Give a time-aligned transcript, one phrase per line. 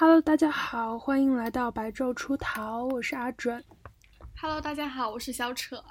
[0.00, 3.64] Hello，大家好，欢迎来到白昼出逃，我是阿准。
[4.40, 5.82] Hello，大家好，我是小扯。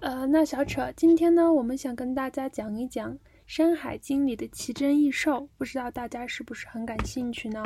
[0.00, 3.14] 呃，那小扯，今天呢，我们想跟大家讲一讲
[3.46, 7.62] 《山海经》里的奇珍异兽，不知道大家是不是很感兴趣呢？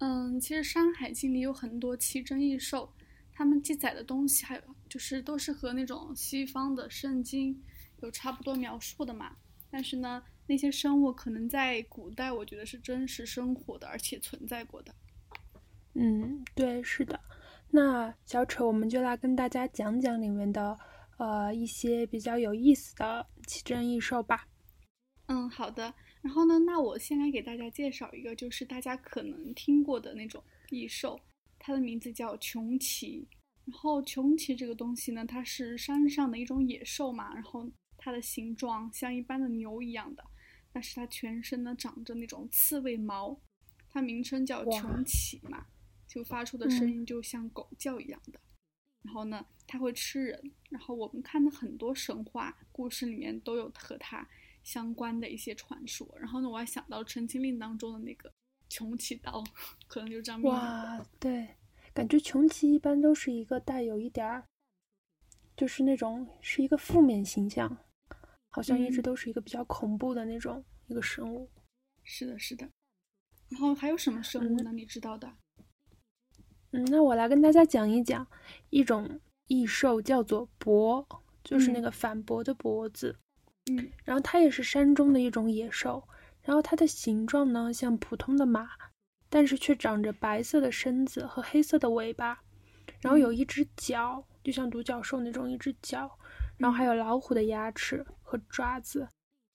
[0.00, 2.92] 嗯，其实《山海经》里有很多奇珍异兽，
[3.32, 7.58] 他们记载的东西还有就是都是和那种西方的圣经
[8.02, 9.34] 有差不多描述的嘛。
[9.70, 14.92] 但是呢，那些生物可能在古代，我觉得是真实生活的，而且存在过的。
[15.94, 17.20] 嗯，对，是的。
[17.70, 20.76] 那小丑，我们就来跟大家讲讲里面的
[21.18, 24.48] 呃一些比较有意思的奇珍异兽吧。
[25.26, 25.94] 嗯，好的。
[26.20, 31.20] 然后呢，那我先来给大家介绍一个，就是大家可能听过的那种异兽，
[31.60, 33.28] 它的名字叫穷奇。
[33.66, 37.70] 然后穷奇这个东西呢，它是山上的一种野兽嘛，然后。
[38.02, 40.24] 它的形状像一般的牛一样的，
[40.72, 43.40] 但是它全身呢长着那种刺猬毛，
[43.88, 45.66] 它名称叫穷奇嘛，
[46.06, 48.40] 就发出的声音就像狗叫一样的。
[49.02, 50.52] 然后呢，它会吃人。
[50.68, 54.28] 然后我们看的很多神话故事里面都有和它
[54.62, 56.06] 相关的一些传说。
[56.18, 58.30] 然后呢，我还想到《陈情令》当中的那个
[58.68, 59.42] 穷奇刀，
[59.88, 60.40] 可能就这样。
[60.42, 61.56] 哇，对，
[61.94, 64.44] 感觉穷奇一般都是一个带有一点儿，
[65.56, 67.78] 就是那种是一个负面形象。
[68.50, 71.48] 好像一直都是一个比较恐怖的那种一个生物，
[72.02, 72.68] 是的，是的。
[73.48, 74.72] 然后还有什么生物呢？
[74.72, 75.32] 你知道的？
[76.72, 78.26] 嗯，那我来跟大家讲一讲
[78.70, 81.04] 一种异兽，叫做伯，
[81.42, 83.16] 就是那个反驳的脖字。
[83.70, 86.06] 嗯，然后它也是山中的一种野兽，
[86.42, 88.68] 然后它的形状呢像普通的马，
[89.28, 92.40] 但是却长着白色的身子和黑色的尾巴，
[93.00, 96.18] 然后有一只脚，就像独角兽那种一只脚。
[96.60, 99.08] 然后还有老虎的牙齿和爪子，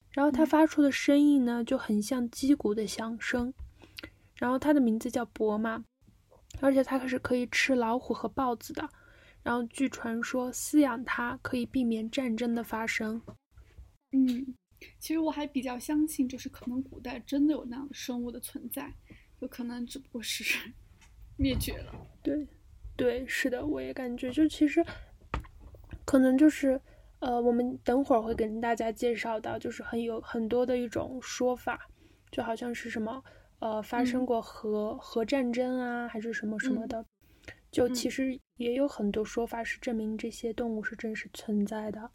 [0.09, 3.53] 然后它发出的声音呢就很像击鼓的响声。
[4.37, 5.85] 然后它的名字叫博嘛，
[6.61, 8.89] 而且它可是可以吃老虎和豹子的。
[9.43, 13.21] 然后据传说饲养它可以避免战争的发生。
[14.11, 14.55] 嗯，
[14.97, 18.91] 其实我还比较相信，就是可能古代真的有那样的生物的存在，
[19.41, 20.71] 有可能只不过是
[21.37, 21.93] 灭绝了。
[22.23, 22.47] 对，
[22.97, 24.83] 对，是的，我也感觉就其实
[26.03, 26.81] 可能就是。
[27.25, 31.79] 呃，我们等会儿会跟大家介绍到，就是很有很多的一种说法，
[32.29, 33.23] 就好像是什么
[33.57, 37.03] 呃发生过核核战争啊，还是什么什么的，
[37.71, 42.11] 就其实也有很多说法是证明这些动物是真实存在的。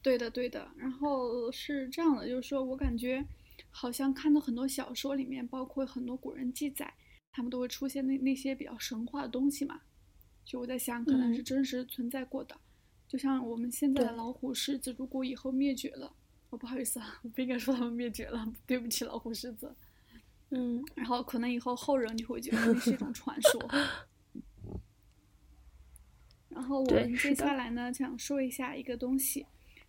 [0.00, 0.66] 对的，对的。
[0.78, 3.22] 然后是这样的，就是说我感觉
[3.68, 6.90] 好像看到很多小说里面，包括很多古人记载，
[7.30, 9.78] 他们都会出现那那些比较神话的东西嘛，
[10.42, 12.56] 就我在想，可能是真实存在过的。
[13.12, 16.10] 就像我们现在的老虎、狮子，如果以后灭绝了，
[16.48, 19.76] 哦，不好意思啊，我不应该说它们灭绝了，对不起，老虎、狮子。
[20.48, 23.70] 嗯，然后可能以后后人就会觉得那是一种传说。
[26.48, 29.44] 然后我们接下来呢，想说一下一个东西，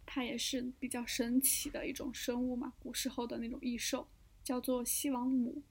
[0.05, 4.05] 它也是比较神奇的一种生物嘛，古时候的那种异兽，
[4.43, 5.63] 叫做西王母。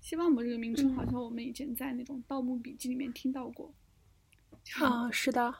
[0.00, 3.74] 西王母这个名称，好像我们以前在那种《盗墓笔记》里面听到过。
[4.78, 5.52] 啊，是的。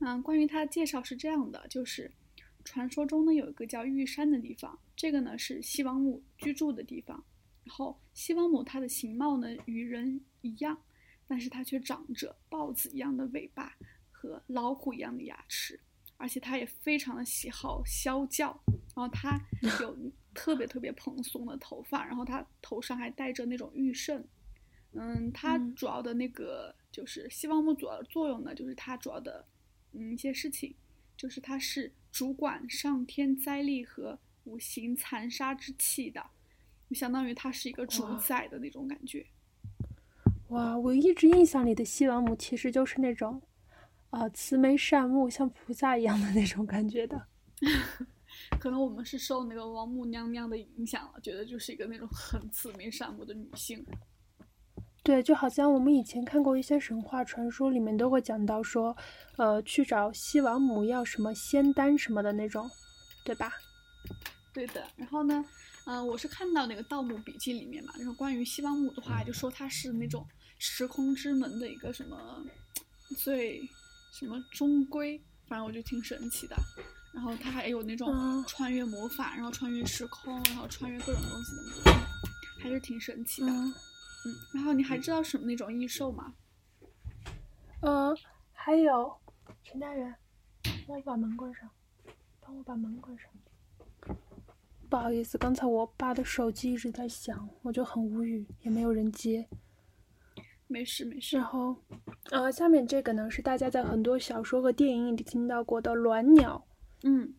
[0.00, 2.10] 嗯，关于它的介绍是这样的，就是
[2.64, 7.22] 传说中呢有一个叫玉山的地方，这个呢是西王母居住的地方。
[7.64, 10.76] 然后西王母她的形貌呢与人一样，
[11.26, 13.76] 但是它却长着豹子一样的尾巴
[14.10, 15.78] 和老虎一样的牙齿，
[16.16, 18.58] 而且它也非常的喜好啸叫。
[18.66, 19.38] 然后它
[19.80, 19.96] 有
[20.34, 24.24] 特别特别蓬松的头发，然后它头上还戴着那种玉胜。
[24.92, 29.46] 嗯，它主要的那个就是西王母主要的作用呢，就是它主要的。
[29.92, 30.74] 嗯，一些事情，
[31.16, 36.24] 就是它是主管上天灾厉和五行残杀之气的，
[36.88, 39.26] 就相当于它是一个主宰的那种感觉。
[40.48, 43.40] 哇，我一直印象里的西王母其实就是那种，
[44.10, 47.26] 啊，慈眉善目，像菩萨一样的那种感觉的。
[48.58, 53.84] 可能我们是受那个王母娘娘的影响了，觉得就是一个那种很慈眉善目的女性。
[55.02, 58.94] 对，就好像我们以前看过一些神话传说，里面都会讲到说，
[59.36, 62.70] 呃，去找西王母要什么仙丹什么的那种，
[63.24, 63.52] 对吧？
[64.52, 64.86] 对的。
[64.96, 65.44] 然后呢，
[65.86, 70.26] 嗯，我是看到那个《盗墓笔记》里面嘛，然后关于西王母的话，就说她是那种
[70.58, 72.44] 时空之门的一个什么
[73.16, 73.62] 最
[74.12, 75.18] 什么终归，
[75.48, 76.56] 反正我就挺神奇的。
[77.14, 81.92] 然后她还有那种穿越魔法，然后穿越时空，然后穿越各种东西的
[82.62, 83.48] 还是挺神奇的。
[83.48, 83.74] 嗯，
[84.54, 86.34] 然后你还知道什么那种异兽吗？
[87.80, 88.14] 呃，
[88.52, 89.16] 还有
[89.64, 90.14] 陈大人，
[90.86, 91.70] 帮我把门关上，
[92.40, 93.30] 帮我把门关上。
[94.88, 99.48] 不好意思，刚才我爸的手机一直在响，我就很无语，也没有人接。
[100.66, 101.36] 没事没事。
[101.36, 101.76] 然后，
[102.30, 106.66] 呃，下面这个呢是大家在很多小说和电影里听到过的鸾鸟。
[107.02, 107.34] 嗯，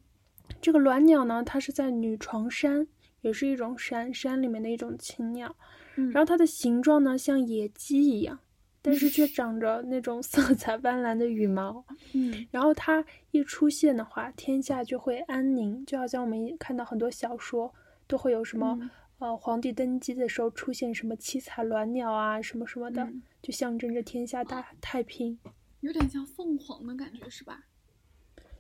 [0.62, 2.88] 这个鸾鸟呢，它是在女床山，
[3.22, 5.56] 也是一种山山里面的一种禽鸟。
[5.96, 8.40] 嗯，然后它的形状呢像野鸡一样，
[8.82, 11.84] 但是却 长着那种色彩斑斓的羽毛。
[12.14, 17.74] 嗯，然后它一出现的话，天下就会安宁，就好像我们看到很多小说
[18.08, 18.78] 都会有什么。
[18.82, 18.90] 嗯
[19.22, 25.38] 呃，皇帝登基的时候出现什么七彩鸾鸟啊，什么什么的，嗯就象征着天下大太平。
[25.82, 27.66] 有点像凤凰的感觉是吧？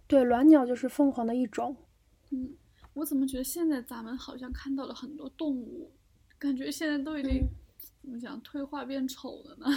[0.05, 1.75] 对，鸾鸟就是凤凰的一种。
[2.29, 2.53] 嗯，
[2.93, 5.91] 我怎么觉得现在咱们好像看到了很多动物，
[6.37, 7.49] 感觉现在都已经、嗯
[8.01, 9.67] 怎么讲退化变丑了呢？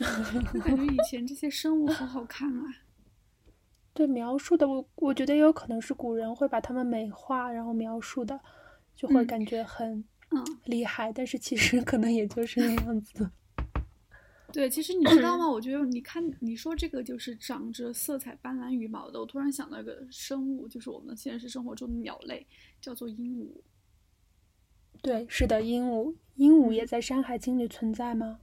[0.54, 2.64] 我感觉以前这些生物好好看啊。
[3.92, 8.40] 对描述的，我我觉得也有可能是古人会把它们美化，然后描述的，
[8.96, 13.30] 就会嗯感觉很嗯，厉害，但是其实可能也就是那样子。
[14.52, 15.46] 对，其实你知道吗？
[15.50, 22.46] 我觉得你看你说这个就是长着色彩斑斓羽毛的，我突然想到一个生物，就是我们现实生活中的鸟类，
[22.80, 23.48] 叫做鹦鹉。
[25.02, 28.40] 对，是的，鹦鹉，鹦鹉也在《山海经》里存在吗？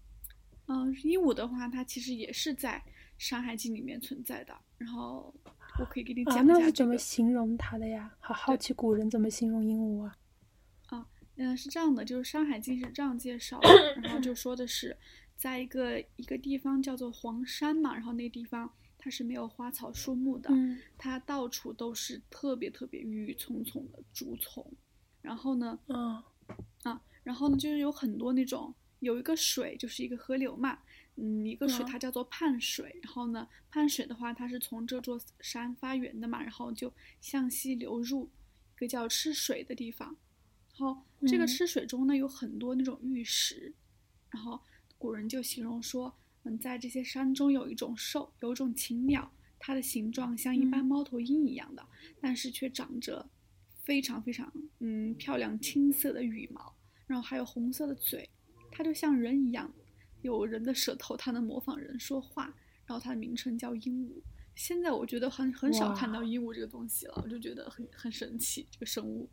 [0.67, 2.81] 嗯、鹦鹉的话，它其实也是在
[3.17, 4.55] 《山海经》里面存在的。
[4.77, 5.33] 然后
[5.79, 6.97] 我可以给你讲，讲一那是怎么。
[6.97, 8.15] 形容它的呀？
[8.19, 10.15] 好好奇古人怎么形容鹦鹉啊？
[11.37, 14.95] 嗯，是这样的，就是《山海经》是这样介绍的，然后就说的是，
[15.35, 24.65] 在一个一个地方叫做黄山嘛，然后那个地方它是没有花草树木的，嗯它到处都是特别特别郁郁葱葱的竹丛，
[25.21, 26.23] 然后呢，嗯。
[26.83, 30.77] 啊，然后呢，就是有很多那种有一个水，就是一个河流嘛，
[31.15, 38.29] 嗯，一个水嗯它叫做泮水，然后呢，泮水的话，它是从这座山发源的嘛，然后就向西流入
[38.75, 40.15] 一个叫赤水的地方，
[40.77, 43.73] 然后这个赤水中呢有很多那种玉石，
[44.29, 44.61] 然后
[45.05, 46.11] 古人就形容说，
[46.45, 51.87] 嗯，在这些山中有一种兽，有一种禽鸟，它的形状像一般嗯猫头鹰一样的，
[52.19, 53.23] 但是却长着
[53.83, 56.75] 非常非常嗯漂亮青色的羽毛，
[57.05, 58.27] 然后还有红色的嘴，
[58.71, 59.71] 它就像人一样，
[60.23, 62.45] 有人的舌头，它能模仿人说话，
[62.87, 64.23] 然后它的名称叫鹦鹉。
[64.55, 69.29] 现在我觉得很很少看到鹦鹉这个东西了，我就觉得很很神奇这个生物。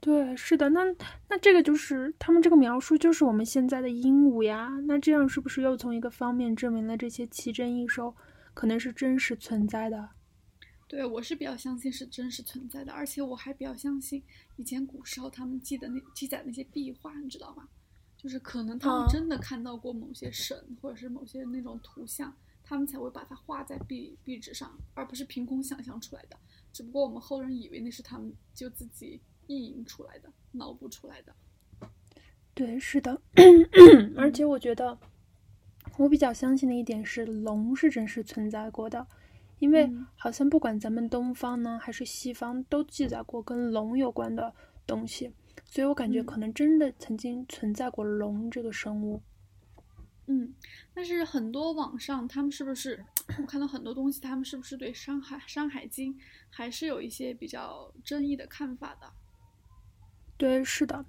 [0.00, 0.80] 对，是的，那
[1.28, 4.70] 那这个就是他们这个描述，就是我们现在的鹦鹉呀。
[4.86, 8.16] 那这样是不是又从一个方面证明了这些奇珍异兽
[8.54, 10.08] 可能是真实存在的？
[10.88, 14.22] 对，我是比较相信是真实存在的，而且我还比较相信
[14.56, 17.68] 以前古时候他们记的那记载那些壁画，你知道吗？
[18.16, 26.36] 就是可能他们啊真的看到过某些神，或者是某些那种图像，他们才会把它画在壁壁纸上，而不是凭空想象出来的。
[26.72, 29.20] 只不过我们后人以为那是他们就自己
[29.50, 31.34] 意淫出来的、脑补出来的。
[32.54, 33.20] 对，是的，
[34.16, 34.98] 而且我觉得
[35.96, 39.06] 我比较相信的一点是，龙是真实存在过的，
[39.58, 44.54] 因为嗯好像不管咱们东方呢还是西方，都记载过跟龙有关的
[44.86, 45.32] 东西，
[45.64, 49.22] 所以我感觉嗯可能真的曾经存在过龙这个生物。
[50.26, 50.54] 嗯，
[50.94, 53.04] 但是很多网上他们是不是
[53.40, 56.14] 我看到很多东西，他们是不是对《山海山海经》
[56.50, 59.10] 还是有一些比较争议的看法的？
[60.40, 61.04] 对，是的，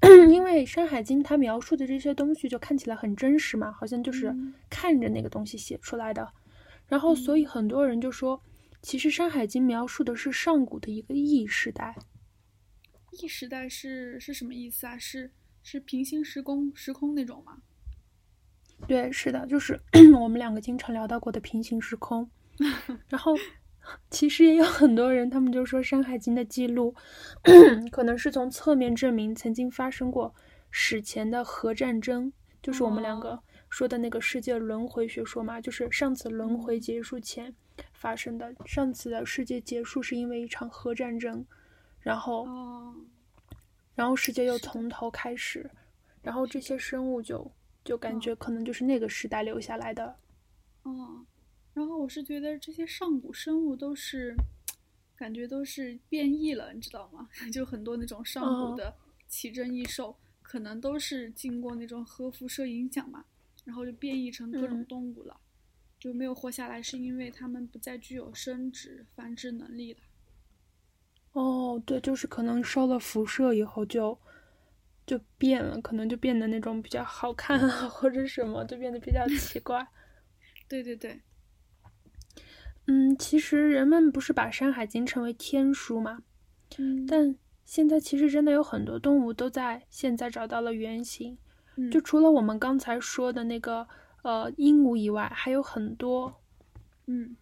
[0.28, 6.28] 因为《山海经》它描述的这些东西就看起来很真实嘛，好像就是嗯看着那个东西写出来的。
[6.88, 8.42] 然后，所以很多人就说，
[8.82, 11.94] 其实《山海经》描述的是上古的一个异时代。
[13.12, 14.98] 异时代是是什么意思啊？
[14.98, 15.30] 是
[15.62, 17.58] 是平行时空时空那种吗？
[18.88, 19.80] 对，是的，就是
[20.20, 22.28] 我们两个经常聊到过的平行时空。
[23.08, 23.36] 然后，
[24.10, 26.94] 其实也有很多人，他们就说《山海经》的记录
[27.90, 30.34] 可能是从侧面证明曾经发生过
[30.70, 37.52] 史前的核战争，就是我们两个哦说的那个世界轮回学说嘛，就是上次轮回结束前
[37.92, 38.54] 发生的。
[38.64, 41.44] 上次的世界结束是因为一场核战争，
[41.98, 42.94] 然后哦，
[43.94, 45.68] 然后世界又从头开始，
[46.22, 47.50] 然后这些生物就
[47.84, 50.16] 就感哦觉可能就是那个时代留下来的。
[50.84, 51.26] 哦，
[51.74, 54.34] 然后我是觉得这些上古生物都是，
[55.16, 57.28] 感觉都是变异了，你知道吗？
[57.52, 58.94] 就很多那种上哦古的
[59.26, 63.24] 奇珍异兽，可能都是经过那种核辐射影响嘛，
[63.64, 65.40] 然后就变异成各种嗯动物了，
[65.98, 70.00] 就没有活下来，是因为它们不再具有生殖繁殖能力了。
[71.32, 74.16] 哦，对，就是可能受了辐射以后就
[75.04, 79.84] 就变了，可能就变得那种比较好看啊，或者什么，就变得比较奇怪。
[80.68, 81.20] 对 对对，
[82.86, 86.18] 嗯，其实人们不是把《山海经》称为天书嘛？
[86.76, 91.38] 嗯，但现在其实真的有很多动物都在现在找到了原型，
[91.76, 91.90] 嗯。
[91.90, 93.88] 就除了我们刚才说的那个
[94.22, 96.42] 呃鹦鹉以外，还有很多。
[97.06, 97.36] 嗯。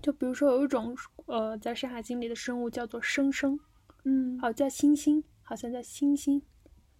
[0.00, 3.60] 就比如说有一种呃，在《山海经》里的生物叫做生生，
[4.04, 4.38] 嗯。
[4.38, 6.40] 好叫星星，好像叫星星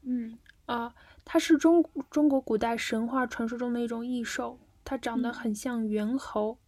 [0.02, 0.36] 嗯。
[0.66, 0.92] 啊、
[1.24, 5.32] 它是中中国古代神话传说中的一种异兽，它长得嗯。
[5.32, 6.58] 很像猿猴。
[6.58, 6.65] 嗯，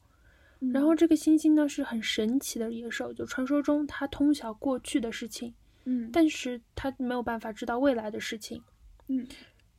[0.73, 8.63] 然后这个星星呢是很神奇的野兽，就传说中它通晓过去的事情，嗯但是它没有办法知道未来的事情。
[9.07, 9.27] 嗯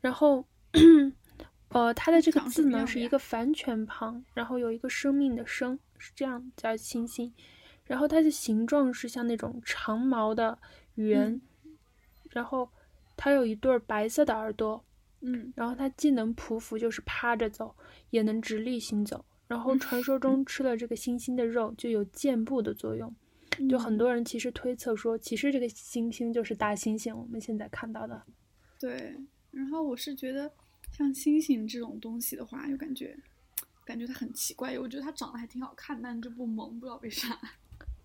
[0.02, 0.46] 然后，
[1.70, 7.34] 呃，它的这个字呢是一个反犬旁，然后有一个生命的生，是这样叫星星。
[7.84, 10.58] 然后它的形状是像那种长毛的
[10.96, 11.78] 圆，嗯
[12.30, 12.70] 然后
[13.18, 14.82] 它有一对儿白色的耳朵，
[15.20, 17.76] 嗯然后它既能匍匐，就是趴着走，
[18.12, 19.26] 也能直立行走。
[19.50, 23.14] 然后嗯传说中吃了这个星星的肉就有健步的作用，
[23.68, 28.24] 就很嗯多人其实推测说，其实这个星星就是大猩猩，我们现在看到的。
[28.80, 29.18] 对。
[29.52, 30.50] 然后我是觉得
[30.92, 33.18] 像猩猩这种东西的话，又感觉
[33.84, 37.38] 感觉它很奇怪，我觉得它长得还挺好看，但是就不萌，不知道为啥。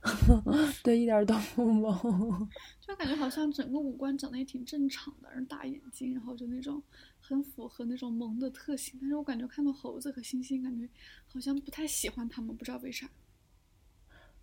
[0.85, 2.49] 对，一点儿都不萌。
[2.81, 6.83] 就感觉好像整个五官长得也挺正常的，然后大眼睛，然后就那种
[7.21, 8.99] 很符合那种萌的特性。
[9.01, 10.87] 但是我感觉看到猴子和猩猩，感觉
[11.27, 13.09] 好像不太喜欢他们，不知道为啥。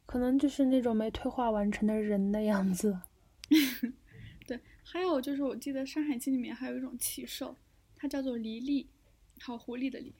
[0.07, 2.99] 可能就是那种没退化完成的人的样子。
[4.47, 7.55] 对，还有就是我记得《山海经》里面还有一种奇兽，
[7.95, 8.87] 它叫做狸狸，
[9.37, 10.11] 还有狐狸的狸，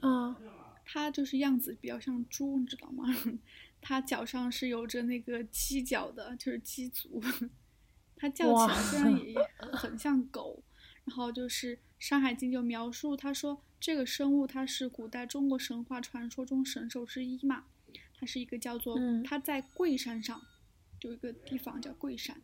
[0.00, 0.36] 啊，
[0.84, 3.04] 它就是样子比较像猪，你知道吗？
[3.80, 7.22] 它脚上是有着那个犄角的，就是鸡足。
[8.16, 9.40] 它叫起来虽然也也
[9.72, 10.62] 很像狗，
[11.04, 17.64] 然后就是《山海经》就描述，他说这个生物它是古代中国神话传说中神兽之一嘛，
[18.18, 20.42] 它是一个叫做嗯它在桂山上，
[21.00, 22.38] 有一个地方叫桂山，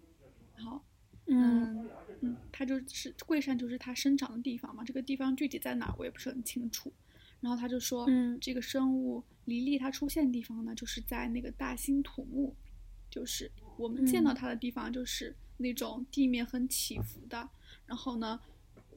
[0.57, 0.81] 然后
[1.27, 1.91] 嗯嗯
[2.23, 4.83] 嗯，它就是桂山，就是它生长的地方嘛。
[4.83, 6.91] 这个地方具体在哪儿，我也不是很清楚。
[7.47, 12.53] 然后他就说，嗯这个生物离离它出现的地方呢，就是在那个大兴土木，
[13.09, 17.49] 就是我们见到嗯它的地方，就是那种地面很起伏的。
[17.87, 18.41] 然后呢，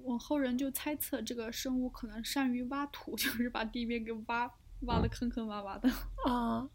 [0.02, 4.52] 我后人就猜测这个生物可能善于挖土， 就是把地面给挖
[4.88, 5.88] 挖的坑坑洼洼的。
[6.26, 6.68] 啊，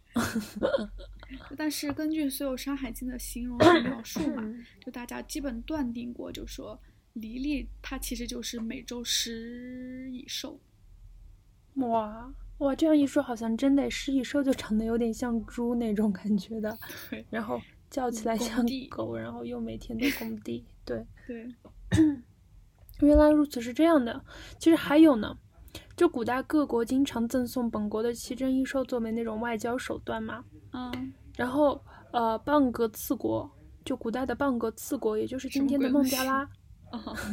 [1.58, 6.80] 但是根据所有《山海经》的形容和描述嘛，嗯就大家基本断定过，就说
[7.14, 10.60] 黎黎它其实就是美洲食蚁兽。
[11.76, 16.76] 哇哇，这样一说，好像真的狮一兽就长得有点像猪那种感觉的，
[17.30, 21.04] 然后叫起来像狗，然后又每天都工地，对。
[21.26, 21.50] 对，
[23.00, 24.24] 原来如此，是这样的。
[24.58, 25.36] 其实还有呢，
[25.96, 30.44] 就古代各国经常赠送本国的奇珍异兽作为那种外交手段嘛。
[30.72, 33.50] 嗯，然后呃，蚌格次国，
[33.84, 36.48] 就古代的蚌格次国，也就是今天的孟加拉，哦，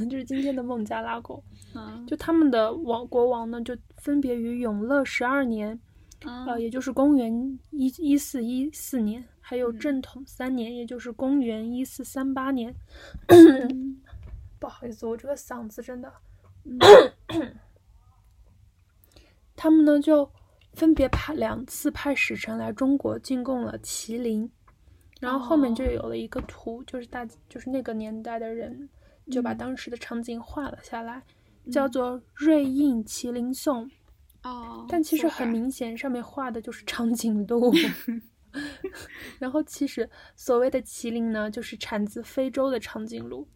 [0.10, 1.44] 就是今天的孟加拉国。
[1.74, 5.80] 嗯，就他们的王国王呢，就分别于永乐十二年，
[6.26, 12.76] 呃，嗯，也就是公元一一四一四年，还有嗯正统三年，也就是公元一四三八年。
[13.28, 14.02] 嗯
[14.60, 16.12] 不好意思，我这个嗓子真的。
[16.66, 16.78] 嗯
[19.56, 20.30] 他们呢就
[20.74, 24.50] 分别派两次派使臣来中国进贡了麒麟，
[25.20, 28.90] 然后后面就哦有了一个图，就是大就是那个年代的人
[29.32, 31.24] 就把嗯当时的场景画了下来，
[31.72, 33.86] 叫嗯做《瑞印麒麟颂》。
[34.44, 37.74] 哦，但其实很明显，上面画的就是长颈鹿。
[39.40, 43.48] 然后其实所谓的麒麟呢，就是产自非洲的长颈鹿。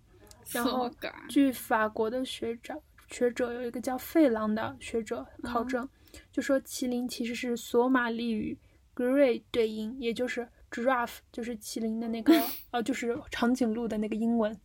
[0.51, 0.89] 然后
[1.27, 2.79] 据法国的学者
[3.11, 5.89] 学者有一个叫费朗的学者考嗯证，
[6.31, 8.57] 就说麒麟其实是索马利语
[8.95, 12.31] “grey” 对应，也就是 giraffe，就是麒麟的那个
[12.71, 14.55] 呃，就是长颈鹿的那个英文，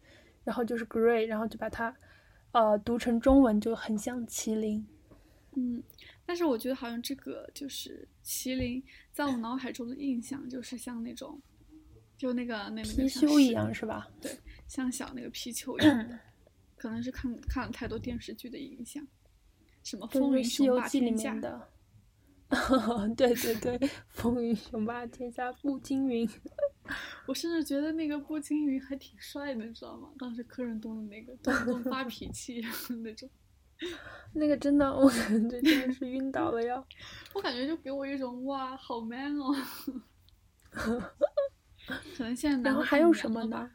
[0.44, 1.94] 然后就是 grey，然后就把它
[2.52, 4.86] 呃读成中文就很像麒麟。
[5.56, 5.82] 嗯，
[6.24, 8.82] 但是我觉得好像这个就是麒麟，
[9.12, 11.40] 在我脑海中的印象就是像那种，
[12.16, 14.08] 就那个那那个貔像是貅一样是吧？
[14.20, 14.30] 对，
[14.68, 16.18] 像小那个皮貅一样的，
[16.76, 19.04] 可能是看看了太多电视剧的影响，
[19.82, 21.68] 什么《，风云雄霸记》里天下面》的。
[23.16, 26.28] 对对对，风云雄霸天下，步惊云。
[27.26, 30.10] 我甚至觉得那个步惊云还挺帅的，你知道吗？
[30.18, 32.60] 当时柯震东的那个动不动发脾气
[33.02, 33.28] 那种，
[34.34, 36.84] 那个真的，我感觉真的是晕倒了要。
[37.34, 39.54] 我感觉就给我一种哇，好 man 哦。
[40.70, 43.70] 可能现在然后还有什么呢？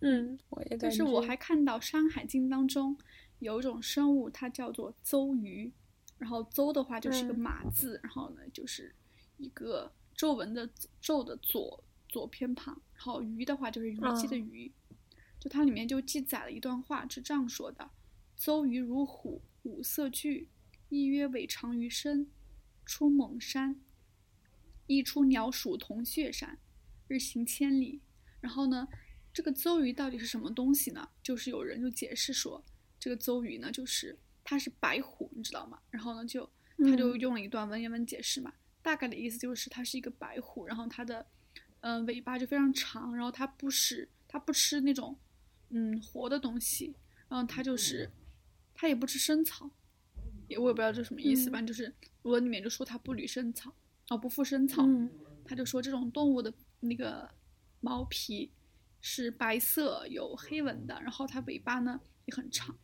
[0.00, 0.76] 嗯，我也。
[0.76, 2.96] 但是我还看到《山海经》当中
[3.40, 5.72] 有一种生物，它叫做邹鱼，
[6.18, 8.94] 然后邹的话就是个嗯马字，然后呢就是
[9.36, 10.68] 一个皱纹的
[11.00, 14.72] 皱的左左偏旁，然后虞的话就是虞姬的虞。
[15.38, 17.90] 就它里面就记载了一段话，是这样说的
[18.36, 20.50] ：“邹鱼如虎，五色俱，
[20.90, 22.30] 亦曰尾长于身，
[22.84, 23.80] 出猛山，
[24.86, 26.58] 一出鸟鼠同穴山，
[27.08, 28.02] 日行千里。”
[28.42, 28.86] 然后呢，
[29.32, 31.08] 这个邹鱼到底是什么东西呢？
[31.22, 32.62] 就是有人就解释说，
[32.98, 35.80] 这个邹鱼呢，就是它是白虎，你知道吗？
[35.88, 38.52] 然后呢，就他就用了一段文言文解释嘛，
[38.82, 41.26] 大概的意思就是它是一个白虎，然后它的，
[41.80, 45.16] 嗯，尾巴就非常长，然后它不食，它不吃那种。
[45.72, 46.96] 嗯，活的东西，
[47.28, 48.10] 然后它就是，
[48.74, 49.70] 它也不吃生草，
[50.48, 53.72] 也我也不知道这什么意思，反正就是文里面就说它不履生草，
[54.08, 54.84] 哦不附生草，
[55.44, 57.30] 他就说这种动物的那个
[57.78, 58.50] 毛皮
[59.00, 62.76] 是白色有黑纹的，然后它尾巴呢也很长，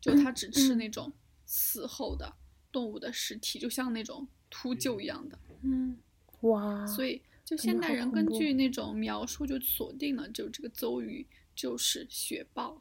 [0.00, 1.12] 就它只吃那种
[1.46, 2.34] 死后的
[2.72, 5.96] 动物的尸体，就像那种秃鹫一样的，嗯，
[6.40, 11.26] 哇，所以就现代人根据那种描述就锁定了就这个邹鱼。
[11.54, 12.80] 就是雪豹，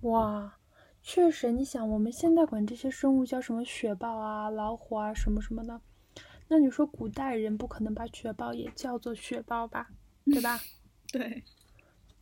[0.00, 0.58] 哇，
[1.00, 5.80] 确实，你想，我们现在管这些生物叫什么雪豹啊、老虎啊什么什么的，
[6.48, 9.88] 那你说古代人不可能把雪豹也叫做雪豹吧？
[10.24, 10.60] 对吧？
[11.12, 11.44] 对，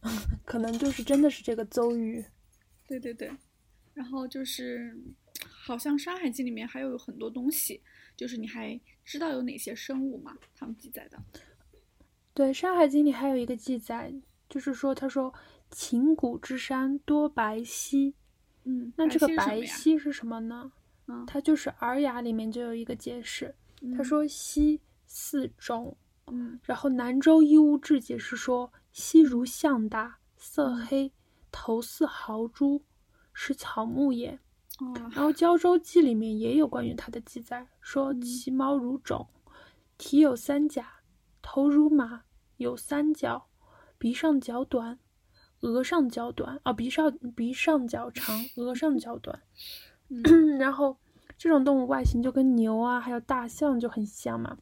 [0.45, 2.23] 可能就是真的是这个邹鱼。
[2.87, 3.33] 对对对，
[3.95, 4.95] 然后就是，
[5.64, 7.81] 好像《山海经》里面还有很多东西，
[8.16, 10.37] 就是你还知道有哪些生物吗？
[10.57, 11.23] 他们记载的？
[12.35, 14.12] 对，《山海经》里还有一个记载。
[14.49, 15.33] 就是说，他说
[15.71, 18.14] 秦谷之山多白犀，
[18.64, 20.71] 嗯，那这个白犀是什么呢？
[21.07, 23.54] 嗯，它就是《尔雅》里面就有一个解释，
[23.97, 31.11] 他说犀四种，嗯，然后《南州夷吾志》解释说犀如象大，色黑，
[31.50, 32.85] 头似豪猪，
[33.33, 34.38] 是草木也。
[34.83, 39.29] 哦，然后《胶州记》里面也有关于它的记载，说其毛如种，
[39.97, 40.87] 体有三甲，
[41.41, 42.23] 头如马，
[42.57, 43.49] 有三角。
[43.99, 44.99] 鼻上较短，
[45.61, 49.41] 额上较短啊，鼻上鼻上较长，额上较短。
[50.59, 50.97] 然后
[51.39, 54.59] 这种动物外形就跟牛啊，还有大象就很像嘛。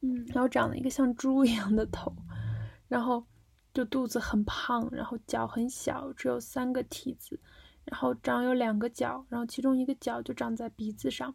[0.00, 2.14] 嗯，然后长了一个像猪一样的头，
[2.86, 3.24] 然后
[3.72, 7.40] 就肚子很胖，然后脚很小，只有三个蹄子，
[7.84, 11.34] 然后长有两个角，然后其中一个角就长在鼻子上。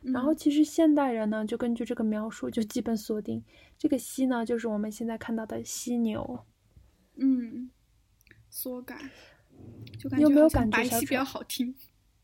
[0.00, 3.42] 然后其实现代人呢，就根据这个描述，就基本锁定
[3.76, 6.46] 这个犀呢，就是我们现在看到的犀牛。
[7.16, 7.70] 嗯，
[8.48, 8.98] 缩感，
[9.98, 11.74] 就感觉好像白皙比较好听。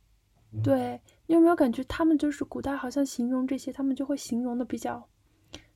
[0.62, 5.08] 对你有没有感觉他们就是古代好像形容这些，他们就会形容的比较，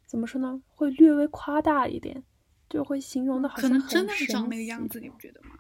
[0.07, 0.63] 怎么说呢？
[0.69, 2.23] 会略微夸大一点，
[2.69, 5.59] 就会形容的好像可能真的是长那个样子，你不觉得吗？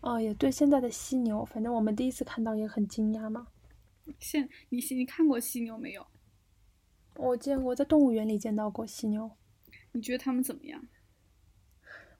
[0.00, 3.48] 哦，也对，现在的犀牛，反正我们第一次看到也很惊讶嘛。
[4.18, 6.06] 现你你看过犀牛没有？
[7.16, 9.30] 我见过，在动物园里见到过犀牛。
[9.92, 10.88] 你觉得它们怎么样？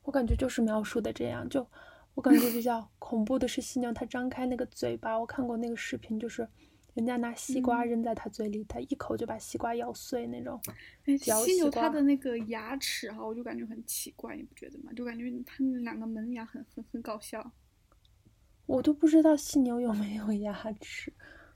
[0.02, 1.66] 我感觉就是描述的这样，就
[2.14, 6.46] 我感觉比较恐怖的是犀牛，它张开那个嘴巴，我看过那个视频，就是
[6.94, 10.60] 人家拿西瓜扔在它嘴里，它一口就把西瓜咬碎那种。
[11.06, 14.92] 哎，犀牛它的那个牙齿哈，我就感觉很奇怪，你不觉得吗？
[14.94, 17.50] 就感觉它那两个门牙很很很搞笑。
[18.70, 21.12] 我都不知道犀牛有没有牙齿，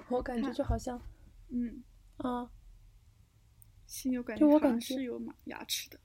[0.09, 1.00] 我感觉就好像，
[1.48, 1.85] 嗯
[2.16, 2.50] 啊，
[3.87, 6.00] 犀牛感觉就我感觉是有牙齿的。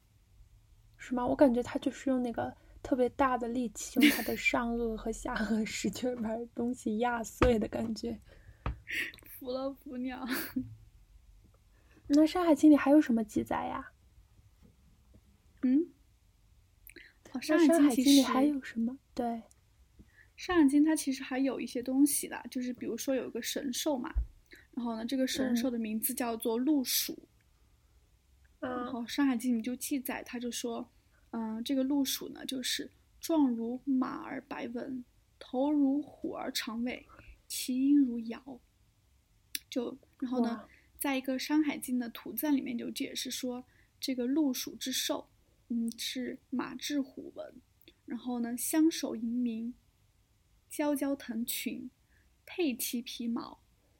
[0.98, 1.26] 是吗？
[1.26, 8.19] 我感觉它就是用那个特别大的力气，用它的上颚和下颚使劲把东西压碎的感觉。
[9.39, 10.24] 服了服鸟。
[12.06, 13.91] 那《山海经》里还有什么记载呀？
[15.63, 15.88] 嗯？
[17.32, 19.00] 哦，《山海经》里还有什么？
[19.15, 19.26] 对，
[20.39, 24.10] 《山海经》它其实还有一些东西的，就是比如说有一个神兽嘛，
[24.73, 27.28] 然后呢，这个神兽的名字叫做鹿鼠。
[28.62, 30.89] 然后《山海经》里就记载，他就说，
[31.32, 35.04] 嗯，这个鹿鼠呢，就是状如马而白纹，
[35.38, 37.06] 头如虎而长尾，
[37.45, 38.62] 其音如尧。
[39.69, 40.63] 就然后呢，
[40.97, 43.65] 在一个《山海经》的图赞里面就解释说，
[43.99, 45.28] 这个鹿鼠之兽，
[45.67, 47.54] 嗯，是马至虎纹，
[48.06, 49.73] 然后呢，相守迎鸣，
[50.71, 51.89] 蛟蛟腾群，
[52.45, 53.60] 佩其皮毛，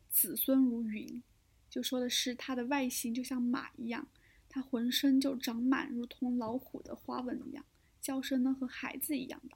[0.10, 1.22] 子孙如云，
[1.70, 4.08] 就说的是它的外形就像马一样。
[4.52, 7.64] 它浑身就长满如同老虎的花纹一样，
[8.02, 9.56] 叫声呢和孩子一样的。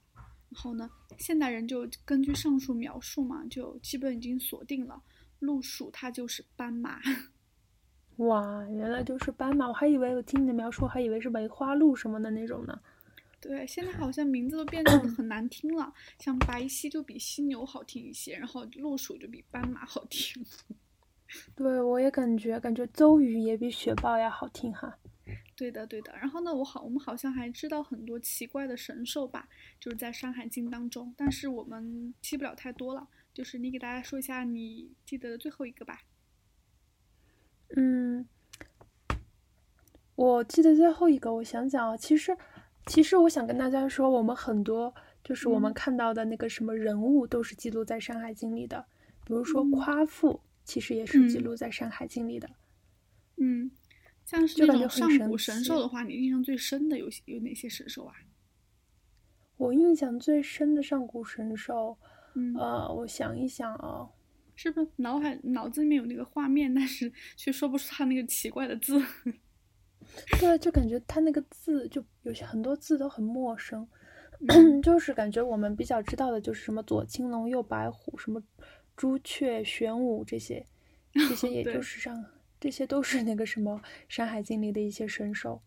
[0.49, 5.01] 然后呢，现代人就根据上述描述嘛，就基本已经锁定了
[5.39, 7.01] 鹿属，它就是斑马。
[8.17, 9.67] 哇，原来就是斑马！
[9.67, 12.79] 我还以为我听你的描述，还以为是梅花鹿什么的那种呢。
[13.43, 20.41] 对，现在好像名字都变得很难听了，像白犀就比犀牛好听一些，然后鹿鼠就比斑马好听。
[21.53, 24.97] 对，我也感觉，感觉邹鱼也比雪豹要好听哈。
[25.57, 26.15] 对的，对的。
[26.15, 33.09] 然后呢，我好，我们好像还知道很多奇怪的神兽吧，就是在《山海经》当中，但是我们记不了太多了。
[33.33, 36.03] 就是你给大家说一下你记得的最后一个吧。
[37.75, 38.25] 嗯，
[40.15, 42.37] 我记得最后一个，我想想啊，其实，
[42.85, 44.93] 其实我想跟大家说，我们很多
[45.23, 48.85] 就是我们看到的那个什么人物，都是记录在《山海经》里的。
[49.25, 52.49] 比如说夸父，其实也是记录在《山海经》里的。
[53.37, 53.71] 嗯，
[54.25, 58.13] 像是那种上古神兽的话，你印象最深的有有哪些神兽啊？
[59.57, 61.97] 我印象最深的上古神兽，
[62.57, 64.09] 呃，我想一想啊。
[64.55, 69.03] 是不是脑海脑子里面有那个画面，但是却说不出它那个奇怪的字？
[70.39, 73.87] 对，就感觉他那个字就有些很多字都很陌生，
[74.83, 78.41] 就是感觉我们比较知道的就是什么左青龙右白虎，什么
[78.95, 80.65] 朱雀玄武这些，
[81.13, 82.23] 这些也就是上
[82.59, 85.61] 这些都是那个什么《山海经》里的一些神兽。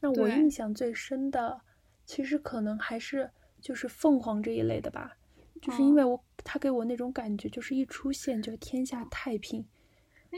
[0.00, 1.60] 那我印象最深的，
[2.04, 5.16] 其实可能还是就是凤凰这一类的吧。
[5.60, 9.64] 就是因为我他给我那种感觉，就是一出现就天下太平，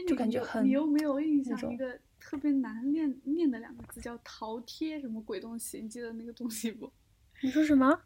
[0.07, 0.63] 就感觉很。
[0.63, 5.79] 你有没有印象一个特别难念念的两个字叫“饕餮”什么鬼东西？
[5.79, 6.91] 你记得那个东西不？
[7.43, 8.01] 你说什么？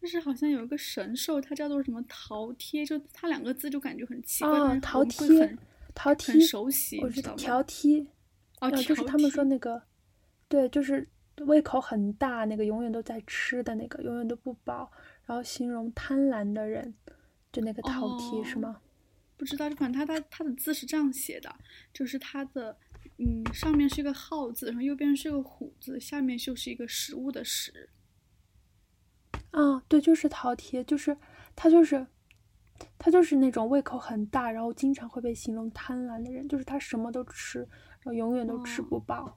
[0.00, 4.52] 就是好像有一个神兽，它叫做什么饕餮，就它两个字就感觉很奇怪。
[4.52, 5.58] 哦，饕餮，
[5.96, 7.34] 饕餮，很熟悉，我知道。
[7.34, 8.06] 条饮，
[8.60, 9.82] 哦，就是他们说那个，
[10.46, 11.08] 对，就是
[11.38, 14.92] 胃口很大，那个永远都在吃的那个，永远都不饱。
[15.26, 16.94] 然后形容贪婪的人，
[17.52, 18.80] 就那个饕餮是吗？
[19.36, 21.52] 不知道，就反正他他他的字是这样写的，
[21.92, 22.76] 就是他的
[23.22, 27.90] 嗯上面是一个号字，然后右边是个虎字，下面就是一个食物的食。
[29.50, 31.14] 啊，对，就是饕餮，就是
[31.54, 32.06] 他就是
[32.98, 39.34] 他就是那种胃口很大，然后经常会被形容贪婪的人，就是他什么都吃，然后永远都吃不饱。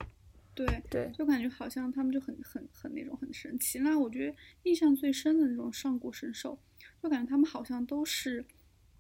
[0.56, 3.80] 对对，就感觉好像他们就很很很那种很神奇。
[3.80, 6.58] 那我觉得印象最深的那种上古神兽，
[7.02, 8.46] 就感觉他们好像都是，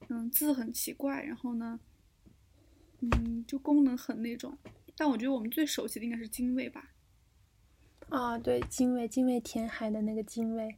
[0.09, 1.79] 嗯，字很奇怪，然后呢，
[3.11, 4.57] 嗯，就功能很那种。
[4.95, 6.91] 但我觉得我们最熟悉的应该是精卫吧。
[8.09, 10.75] 啊，对，精卫，精卫填海的那个精卫。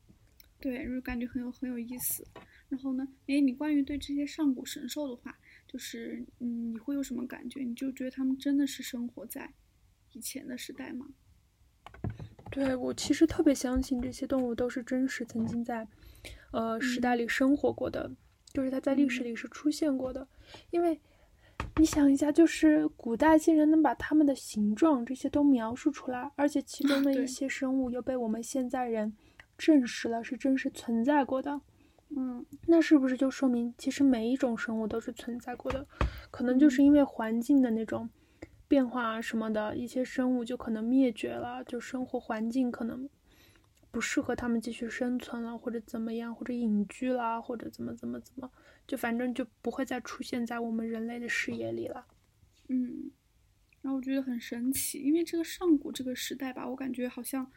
[0.59, 2.25] 对，就感觉很有很有意思。
[2.69, 7.61] 然后呢，哎，你关于对这些上古神兽的话，就是嗯，你会有什么感觉？
[7.61, 9.53] 你就觉得他们真的是生活在。
[10.13, 11.07] 以前的时代吗？
[12.49, 15.85] 对我其实特别相信这些动物都是真实曾经在，
[16.51, 18.09] 呃时代里生活过的，
[18.53, 20.25] 就是它在历史里是出现过的。
[20.71, 21.01] 因为
[21.77, 29.13] 你想一下，就是古代竟然能把它们的形状这些都描述出来，而且其中 的一些生物又被我们现在人
[29.57, 31.61] 证实了是真实存在过的。
[32.15, 35.85] 嗯，那是不是就说明其实每一种生物都是存在过的？
[36.31, 38.09] 可能就是因为环境的那种。
[38.67, 43.07] 变化什么的一些生物就可能灭绝了，就生活环境可能
[43.95, 48.51] 不适合他们继续生存了，或者怎么样，或者隐居啦，或者怎么怎么怎么，
[48.85, 52.05] 就反正就不会再出现在我们人类的视野里了。
[52.67, 53.09] 嗯，
[53.81, 57.49] 然后我觉得很神奇，因为这个上古这个时代吧，我感觉好像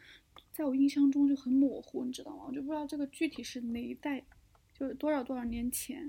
[0.53, 2.45] 在我印象中就很模糊，你知道吗？
[2.47, 4.25] 我就不知道这个具体是哪一代，
[4.73, 6.01] 就是多少多少年前。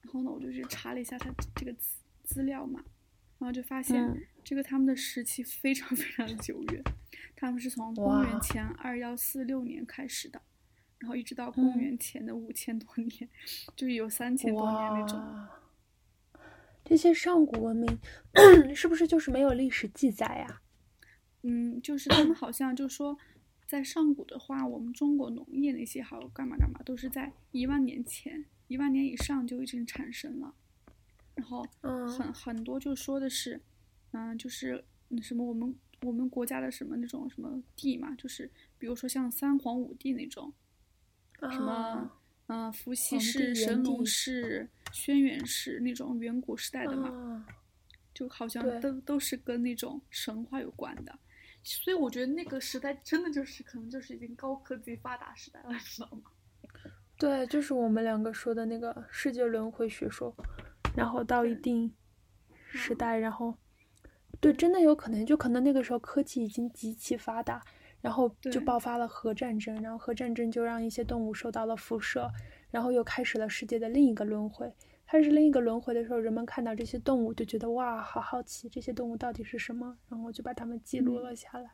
[0.00, 2.82] 然后呢，我就去查了一下它这个资资料嘛。
[3.38, 6.82] 然后就发现，这个他们的时期非常非常的久远，
[7.34, 10.40] 他们是从公元前二幺四六年开始的，
[10.98, 13.28] 然后一直到公元前的五千多年，
[13.74, 15.48] 就有三千多年那种。
[16.84, 17.98] 这些上古文明
[18.74, 20.62] 是不是就是没有历史记载呀？
[21.42, 23.18] 嗯，就是他们好像就说，
[23.66, 30.54] 在上古的话，我们中国农业那些好干嘛干嘛，都是在一万年前、一万年以上就已经产生了。
[31.34, 33.60] 然后，很很多就说的是，
[34.12, 34.84] 嗯，就是
[35.20, 35.74] 什么我们
[36.06, 40.52] 我们国家的什么那种什么帝嘛，就是比如说像三皇五帝那种，
[41.50, 42.10] 什么，
[42.46, 47.44] 嗯，伏羲氏、神农氏、轩辕氏那种远古时代的嘛，
[48.14, 51.18] 就好像都都是跟那种神话有关的，
[51.62, 56.30] 所以我觉得那个时代真的就是可能就是已经高科技发达时代了，知道吗？
[57.18, 60.34] 对，就是我们两个说的那个世界轮回学说。
[60.94, 61.92] 然后到一定
[62.70, 63.54] 时代，然后
[64.40, 67.62] 对，真的有可能，就可能那个时候科技已经极其发达，
[68.00, 72.30] 然后就爆发了核战争，然后核战争就让一些动物受到了辐射，
[72.70, 74.72] 然后又开始了世界的另一个轮回。
[75.08, 81.70] 开始另一个轮回的时候，人们看到这些动物就觉得哇，好好奇，这些动物到底是什么，然后就把它们记录了下来。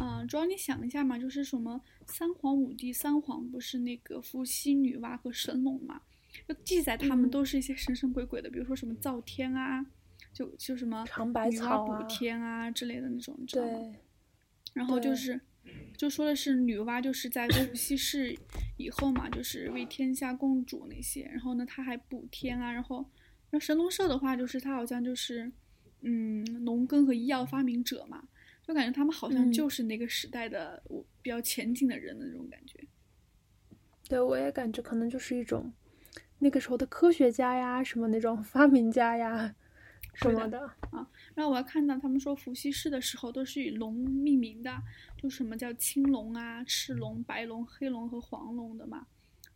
[0.00, 6.02] 嗯，主要你想一下嘛，就是什么三皇五帝，三皇不是那个伏羲、女娲和神农嘛？
[6.46, 9.84] 就记载他们都是一些神神鬼鬼的，比如说什么造天啊，
[10.38, 13.92] 就就什么长白草补天啊之类的那种，对，
[14.72, 15.40] 然后就是
[15.96, 18.38] 就说的是女娲就是在 伏羲氏
[18.76, 23.04] 以后嘛，就是为天下共主那些，然后呢，她还补天啊，然后
[23.50, 25.50] 那神农社的话，就是他好像就是
[26.02, 28.28] 嗯农耕和医药发明者嘛，
[28.62, 32.78] 就感觉他们好像嗯就是那个时代的我比较前进的人的那种感觉。
[34.08, 35.72] 对，我也感觉可能就是一种
[36.38, 39.56] 那个时候的科学家呀，什么那种发明家呀，
[40.20, 41.08] 什么的啊。
[41.34, 44.82] 然后我还看到他们说伏羲氏的时候都是以龙命名的，
[45.16, 49.06] 就什么叫青龙啊、赤龙、白龙、黑龙和黄龙的嘛，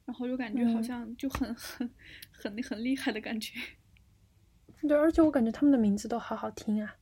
[0.05, 1.91] 然后就感觉好嗯像就很 很
[2.31, 3.59] 很很厉害的感觉。
[4.87, 6.97] 对，而且我感觉他们的名字都好好听啊。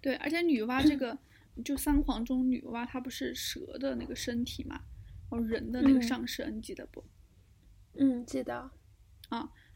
[0.00, 1.18] 对，而且女娲这个
[1.64, 4.80] 就三皇中女娲她不是蛇的那个身体嘛，
[5.30, 7.04] 然后人的那个嗯上身，你记得不？
[7.94, 8.70] 嗯，记得。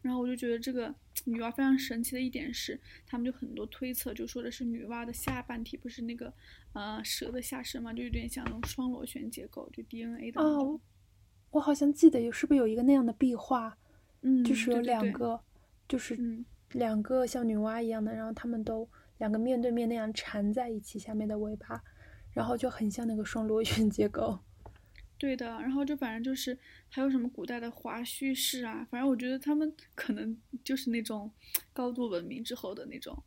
[0.03, 0.95] 然后我就觉得这个
[1.27, 6.33] 女娲非常神奇的一点是，他们就很多推测，就说的是女娲的下半体不是那个
[6.73, 10.41] 呃蛇的下身嘛，就有点像那种双螺旋结构，就 DNA 的。
[10.41, 10.81] 哦，
[11.51, 13.77] 我好像记得有，是不是有一个那样的壁画，
[14.23, 15.41] 嗯，就是有对对对两个，
[15.89, 21.83] 就是嗯，两个像女娲一样的，然后他们都两个面对面那样缠在一起，下面的尾巴，
[22.33, 24.39] 然后就很像那个双螺旋结构。
[25.21, 25.47] 对的。
[25.61, 31.31] 然后就反正就是还有什么古代的华胥氏啊，反正我觉得他们 可能就是那种
[31.75, 33.23] 高度文明之后的那种，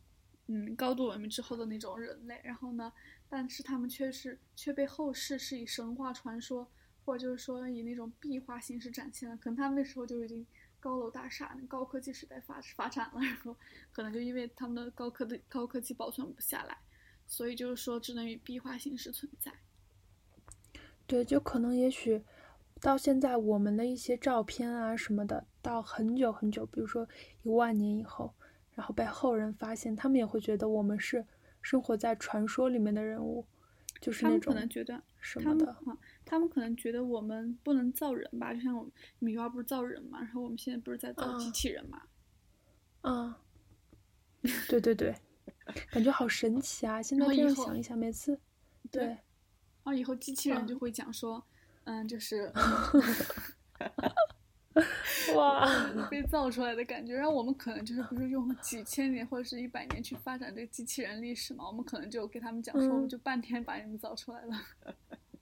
[0.48, 2.40] 嗯，高度文明之后的那种人类。
[2.42, 2.92] 然后呢，
[3.28, 6.68] 但是他们却是却被后世是以神话传说，
[7.04, 9.36] 或者就是说以那种壁画形式展现了。
[9.36, 10.44] 可能他们那时候就已经
[10.80, 13.56] 高楼大厦、高科技时代发发展了，然后
[13.92, 16.76] 可能就因为他们的高科的高科技保存不下来，
[17.26, 19.52] 所以就是说只能以壁画形式存在。
[21.06, 22.22] 对，就可能也许
[22.80, 27.08] 到现在我们的一些照片啊什么的，到很久很久，比如说
[27.42, 28.34] 一万年以后，
[28.74, 31.26] 然后被后人发现，他们也会觉得我们是
[31.62, 33.46] 生活在传说里面的人物，
[34.00, 35.66] 就是那他们可能种觉得什么的。
[35.66, 42.02] 他们啊，他们可能觉得我们不能造人吧，就像我们女娲不是造人嘛，然后我们现在不是在造机啊器人嘛，
[43.02, 43.40] 啊，
[44.68, 45.14] 对对对，
[45.90, 47.00] 感觉好神奇啊！
[47.00, 48.38] 现在这样想一想，每次
[48.90, 49.18] 对对
[49.84, 51.44] 然后以后机器人嗯就会讲说，
[51.84, 52.50] 嗯，就是
[55.36, 55.64] 哇，
[56.10, 64.60] 被造出来的感觉，然后我们可能就是不是用几千年或者是一百年去发展这个机器人历史嘛，我们可能就给他们讲说，我们嗯就半天把你们造出来了，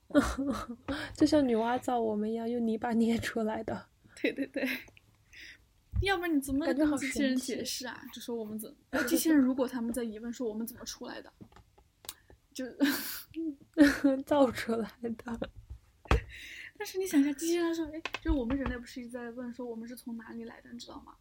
[1.16, 3.86] 就像女娲造我们一样，用泥巴捏出来的。
[4.20, 4.68] 对对对。
[6.02, 8.02] 要不然你怎么跟机器人解释啊？
[8.12, 11.32] 就说我们怎么机器人如果他们在疑问说我们怎么出来的，
[12.54, 12.64] 就
[14.24, 15.50] 造出来的。
[16.78, 21.14] 但是你想一下，机器人说，哎，就是我们人类不是一直在问说我们是从哪里来的，你知道吗？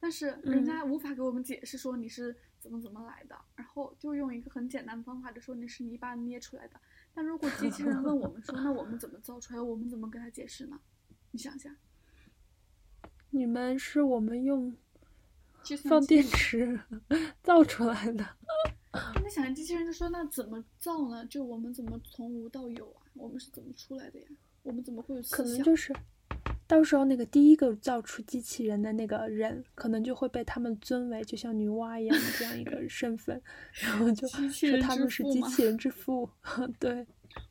[0.00, 6.80] 但是人家无法给我们解释说你是怎么怎么来的，然后就用一个很简单的方法就说你是泥巴捏出来的。
[7.14, 9.60] 但如果机器人问我们说，那我们怎么造出来？
[9.60, 10.78] 我们怎么跟他解释呢？
[11.30, 11.74] 你想想，
[13.30, 14.76] 你们是我们用
[15.84, 16.78] 放电池
[17.42, 18.24] 造出来的。
[18.92, 21.24] 就你想想，机器人就说那怎么造呢？
[21.26, 23.02] 就我们怎么从无到有啊？
[23.14, 24.26] 我们是怎么出来的呀？
[24.62, 25.62] 我们怎么会有思可能？
[25.62, 25.94] 就是
[26.66, 33.40] 到时候那个第一个造出机器人的那个人，可能就会被他们尊为就像女娲一样的这样一个 身份，
[33.72, 36.28] 然后就说他们是机器人之父。
[36.78, 37.06] 对，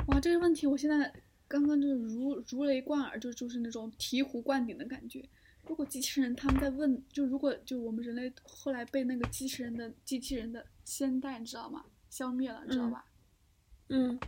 [0.08, 1.12] 哇，这个问题我现在
[1.48, 5.24] 刚刚就是如如雷贯耳，就就是那种醍醐灌顶的感觉。
[5.68, 11.84] 如果机器人他们在问，就如果就我们人类后来被那个机器人的机器人的先代，你知道吗？
[12.10, 13.06] 消灭了，你知道嗯吧？
[13.90, 14.20] 嗯，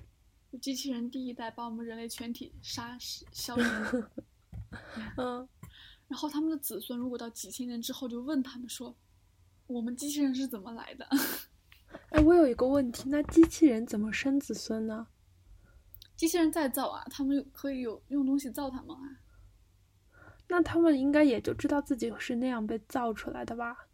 [0.52, 4.12] 就机器人第一代把我们人类全体杀死消灭了，
[5.16, 5.48] 嗯，
[6.10, 8.94] 然后他们的子孙如果到几千年之后就问他们说，
[9.68, 11.08] 我们机器人是怎么来的？
[12.12, 15.08] 哎，我有一个问题，那机器人怎么生子孙呢？
[16.18, 19.18] 机器人再造啊，他们有可以有用东西造他们啊。
[20.50, 23.88] 那他们应该也就知道自己是那样被造出来的吧？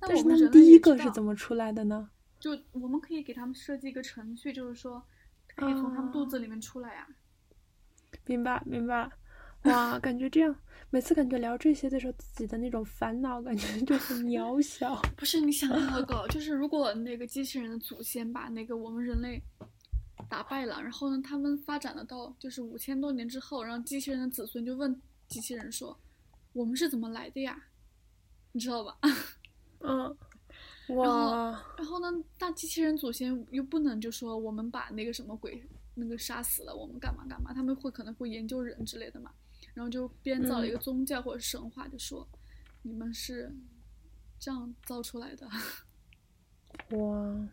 [0.00, 2.10] 那但是他们第一个是怎么出来的呢？
[2.38, 5.02] 就我们可以给他们设计一个程序，就是说
[5.56, 7.08] 可以从他们肚子里面出来呀、
[8.26, 9.10] 明白，明白。
[9.64, 10.54] 哇，感觉这样，
[10.88, 15.02] 每次感觉聊这些的时候，自己的那种烦恼感觉 就很渺小。
[15.16, 19.42] 不是你想那个，就是如果那个机器人的祖先把那个我们人类
[20.28, 25.98] 打败了，然后呢，他们发展了到就是五千多年之后，然后机器人的子孙就问机器人说
[26.54, 27.60] ：“我们是怎么来的呀？”
[28.52, 28.96] 你知道吧？
[29.80, 30.16] 嗯，
[30.96, 35.62] 哇，然后呢，大机器人祖先又不能就说我们把那个什么鬼
[35.94, 39.30] 那个杀死了，我们干嘛干嘛，他们会可能会研究人之类的嘛，
[39.74, 42.26] 然后就编造了一个宗教或者神话，就说
[42.82, 43.52] 你们是
[44.38, 45.48] 这样造出来的。
[46.90, 47.48] 哇，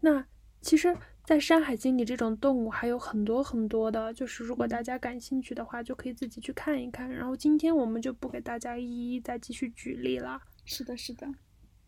[0.00, 0.24] 那
[0.60, 7.08] 其实在《山海经》里，这种动物还有很多很多的，就是如果大嗯家感兴趣的话，就可以自己去看一看。
[7.10, 10.40] 然后今天我们就不给大家一一再继续举例了。
[10.64, 11.26] 是的，是的，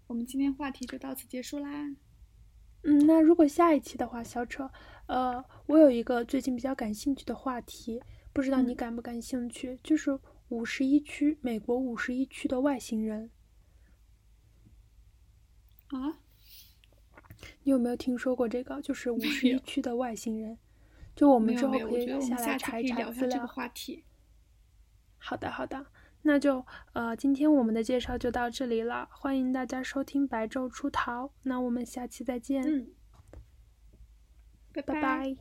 [0.07, 1.97] 我们今天话题就到此结束啦。
[2.83, 4.71] 嗯，那如果下一期的话，小扯，
[5.07, 8.01] 呃，我有一个最近比较感兴趣的话题，
[8.33, 9.79] 不知道你嗯感不感兴趣？
[9.83, 10.19] 就是
[10.51, 13.31] 五十一区，美国五十一区的外星人，
[15.89, 16.21] 啊，
[17.65, 18.81] 你有没有听说过这个？
[18.81, 20.57] 就是五没十一区的外星人，
[21.17, 23.47] 就我们之后可觉得我下来查一查这个料。
[23.47, 24.05] 话题。
[25.19, 25.87] 好的，好的，
[26.27, 32.89] 那就呃，今天我们的介绍就到这里了，欢迎大家收听白昼出逃，那我们下期再见，嗯，
[34.73, 35.01] 拜拜。
[35.01, 35.37] 拜